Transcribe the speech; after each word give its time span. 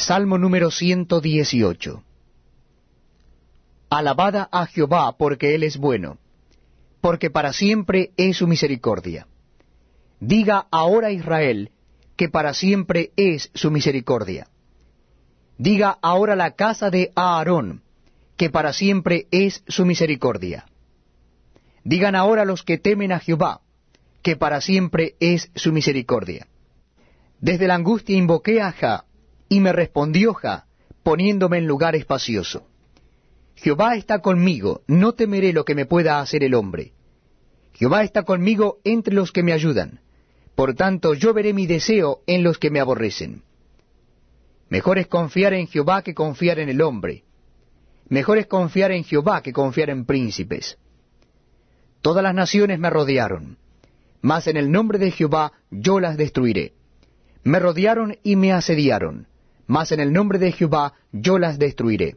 Salmo 0.00 0.38
número 0.38 0.70
118. 0.70 2.02
Alabada 3.90 4.48
a 4.50 4.64
Jehová 4.64 5.14
porque 5.18 5.54
Él 5.54 5.62
es 5.62 5.76
bueno, 5.76 6.16
porque 7.02 7.28
para 7.28 7.52
siempre 7.52 8.10
es 8.16 8.38
su 8.38 8.46
misericordia. 8.46 9.26
Diga 10.18 10.66
ahora 10.70 11.10
Israel 11.10 11.70
que 12.16 12.30
para 12.30 12.54
siempre 12.54 13.12
es 13.16 13.50
su 13.52 13.70
misericordia. 13.70 14.48
Diga 15.58 15.98
ahora 16.00 16.34
la 16.34 16.52
casa 16.52 16.88
de 16.88 17.12
Aarón 17.14 17.82
que 18.38 18.48
para 18.48 18.72
siempre 18.72 19.26
es 19.30 19.62
su 19.68 19.84
misericordia. 19.84 20.64
Digan 21.84 22.16
ahora 22.16 22.46
los 22.46 22.62
que 22.62 22.78
temen 22.78 23.12
a 23.12 23.20
Jehová 23.20 23.60
que 24.22 24.34
para 24.34 24.62
siempre 24.62 25.16
es 25.20 25.50
su 25.54 25.72
misericordia. 25.72 26.46
Desde 27.38 27.68
la 27.68 27.74
angustia 27.74 28.16
invoqué 28.16 28.62
a 28.62 28.72
Jah, 28.72 29.04
y 29.50 29.60
me 29.60 29.72
respondió 29.72 30.32
Jah, 30.32 30.64
poniéndome 31.02 31.58
en 31.58 31.66
lugar 31.66 31.94
espacioso. 31.96 32.66
Jehová 33.56 33.96
está 33.96 34.20
conmigo, 34.20 34.82
no 34.86 35.12
temeré 35.12 35.52
lo 35.52 35.66
que 35.66 35.74
me 35.74 35.84
pueda 35.84 36.20
hacer 36.20 36.44
el 36.44 36.54
hombre. 36.54 36.92
Jehová 37.74 38.04
está 38.04 38.22
conmigo 38.22 38.78
entre 38.84 39.12
los 39.12 39.32
que 39.32 39.42
me 39.42 39.52
ayudan. 39.52 40.00
Por 40.54 40.74
tanto, 40.74 41.14
yo 41.14 41.34
veré 41.34 41.52
mi 41.52 41.66
deseo 41.66 42.20
en 42.26 42.44
los 42.44 42.58
que 42.58 42.70
me 42.70 42.80
aborrecen. 42.80 43.42
Mejor 44.68 44.98
es 44.98 45.08
confiar 45.08 45.52
en 45.52 45.66
Jehová 45.66 46.02
que 46.02 46.14
confiar 46.14 46.60
en 46.60 46.68
el 46.68 46.80
hombre. 46.80 47.24
Mejor 48.08 48.38
es 48.38 48.46
confiar 48.46 48.92
en 48.92 49.02
Jehová 49.02 49.42
que 49.42 49.52
confiar 49.52 49.90
en 49.90 50.06
príncipes. 50.06 50.78
Todas 52.02 52.22
las 52.22 52.34
naciones 52.34 52.78
me 52.78 52.88
rodearon, 52.88 53.58
mas 54.22 54.46
en 54.46 54.56
el 54.56 54.70
nombre 54.70 54.98
de 54.98 55.10
Jehová 55.10 55.52
yo 55.70 55.98
las 55.98 56.16
destruiré. 56.16 56.72
Me 57.42 57.58
rodearon 57.58 58.16
y 58.22 58.36
me 58.36 58.52
asediaron, 58.52 59.26
mas 59.70 59.92
en 59.92 60.00
el 60.00 60.12
nombre 60.12 60.40
de 60.40 60.50
Jehová 60.50 60.94
yo 61.12 61.38
las 61.38 61.56
destruiré. 61.56 62.16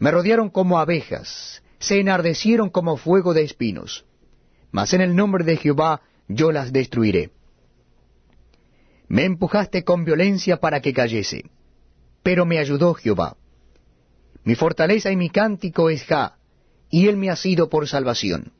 Me 0.00 0.10
rodearon 0.10 0.50
como 0.50 0.80
abejas, 0.80 1.62
se 1.78 2.00
enardecieron 2.00 2.68
como 2.68 2.96
fuego 2.96 3.32
de 3.32 3.44
espinos, 3.44 4.04
mas 4.72 4.92
en 4.92 5.02
el 5.02 5.14
nombre 5.14 5.44
de 5.44 5.56
Jehová 5.56 6.00
yo 6.26 6.50
las 6.50 6.72
destruiré. 6.72 7.30
Me 9.06 9.24
empujaste 9.24 9.84
con 9.84 10.04
violencia 10.04 10.56
para 10.56 10.80
que 10.80 10.92
cayese, 10.92 11.44
pero 12.24 12.44
me 12.44 12.58
ayudó 12.58 12.94
Jehová. 12.94 13.36
Mi 14.42 14.56
fortaleza 14.56 15.12
y 15.12 15.16
mi 15.16 15.30
cántico 15.30 15.90
es 15.90 16.02
Ja, 16.02 16.38
y 16.90 17.06
él 17.06 17.18
me 17.18 17.30
ha 17.30 17.36
sido 17.36 17.68
por 17.68 17.86
salvación. 17.86 18.50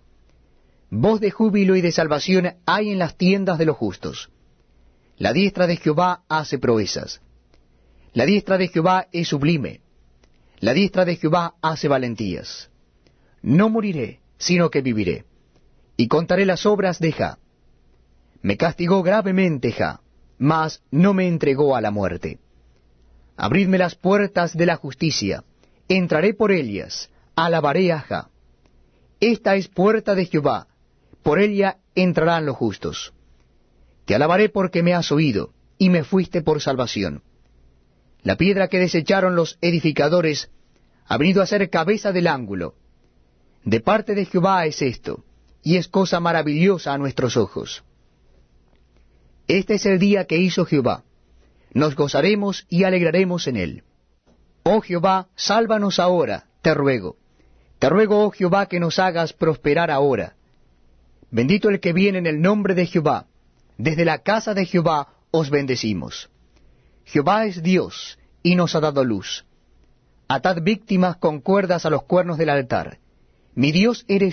Voz 0.88 1.18
de 1.18 1.32
júbilo 1.32 1.74
y 1.74 1.80
de 1.80 1.90
salvación 1.90 2.54
hay 2.64 2.90
en 2.90 3.00
las 3.00 3.16
tiendas 3.16 3.58
de 3.58 3.66
los 3.66 3.76
justos. 3.76 4.30
La 5.16 5.32
diestra 5.32 5.66
de 5.66 5.78
Jehová 5.78 6.22
hace 6.28 6.60
proezas. 6.60 7.20
La 8.14 8.26
diestra 8.26 8.58
de 8.58 8.68
Jehová 8.68 9.08
es 9.10 9.28
sublime. 9.28 9.80
La 10.60 10.74
diestra 10.74 11.04
de 11.04 11.16
Jehová 11.16 11.54
hace 11.62 11.88
valentías. 11.88 12.70
No 13.40 13.70
moriré, 13.70 14.20
sino 14.38 14.70
que 14.70 14.82
viviré. 14.82 15.24
Y 15.96 16.08
contaré 16.08 16.44
las 16.44 16.66
obras 16.66 16.98
de 16.98 17.12
Ja. 17.12 17.38
Me 18.42 18.56
castigó 18.56 19.02
gravemente 19.02 19.72
Ja, 19.72 20.00
mas 20.38 20.82
no 20.90 21.14
me 21.14 21.26
entregó 21.26 21.74
a 21.74 21.80
la 21.80 21.90
muerte. 21.90 22.38
Abridme 23.36 23.78
las 23.78 23.94
puertas 23.94 24.56
de 24.56 24.66
la 24.66 24.76
justicia. 24.76 25.44
Entraré 25.88 26.34
por 26.34 26.52
ellas. 26.52 27.08
Alabaré 27.34 27.92
a 27.92 28.00
Ja. 28.00 28.30
Esta 29.20 29.56
es 29.56 29.68
puerta 29.68 30.14
de 30.14 30.26
Jehová. 30.26 30.66
Por 31.22 31.38
ella 31.38 31.78
entrarán 31.94 32.44
los 32.44 32.56
justos. 32.56 33.14
Te 34.04 34.14
alabaré 34.14 34.48
porque 34.48 34.82
me 34.82 34.94
has 34.94 35.12
oído, 35.12 35.52
y 35.78 35.88
me 35.88 36.04
fuiste 36.04 36.42
por 36.42 36.60
salvación. 36.60 37.22
La 38.22 38.36
piedra 38.36 38.68
que 38.68 38.78
desecharon 38.78 39.34
los 39.34 39.58
edificadores 39.60 40.50
ha 41.06 41.18
venido 41.18 41.42
a 41.42 41.46
ser 41.46 41.68
cabeza 41.70 42.12
del 42.12 42.28
ángulo. 42.28 42.74
De 43.64 43.80
parte 43.80 44.14
de 44.14 44.24
Jehová 44.24 44.64
es 44.66 44.80
esto, 44.82 45.24
y 45.62 45.76
es 45.76 45.88
cosa 45.88 46.20
maravillosa 46.20 46.92
a 46.92 46.98
nuestros 46.98 47.36
ojos. 47.36 47.84
Este 49.48 49.74
es 49.74 49.86
el 49.86 49.98
día 49.98 50.24
que 50.26 50.38
hizo 50.38 50.64
Jehová. 50.64 51.04
Nos 51.72 51.96
gozaremos 51.96 52.66
y 52.68 52.84
alegraremos 52.84 53.46
en 53.46 53.56
él. 53.56 53.82
Oh 54.62 54.80
Jehová, 54.80 55.28
sálvanos 55.34 55.98
ahora, 55.98 56.46
te 56.62 56.74
ruego. 56.74 57.16
Te 57.78 57.88
ruego, 57.88 58.24
oh 58.24 58.30
Jehová, 58.30 58.66
que 58.66 58.78
nos 58.78 58.98
hagas 59.00 59.32
prosperar 59.32 59.90
ahora. 59.90 60.36
Bendito 61.30 61.68
el 61.68 61.80
que 61.80 61.92
viene 61.92 62.18
en 62.18 62.26
el 62.26 62.40
nombre 62.40 62.74
de 62.74 62.86
Jehová. 62.86 63.26
Desde 63.78 64.04
la 64.04 64.18
casa 64.18 64.54
de 64.54 64.66
Jehová 64.66 65.08
os 65.32 65.50
bendecimos. 65.50 66.30
Jehová 67.04 67.46
es 67.46 67.62
Dios 67.62 68.18
y 68.42 68.54
nos 68.54 68.74
ha 68.74 68.80
dado 68.80 69.04
luz. 69.04 69.44
Atad 70.28 70.62
víctimas 70.62 71.16
con 71.16 71.40
cuerdas 71.40 71.84
a 71.84 71.90
los 71.90 72.04
cuernos 72.04 72.38
del 72.38 72.48
altar. 72.48 72.98
Mi 73.54 73.72
Dios 73.72 74.04
eres 74.08 74.20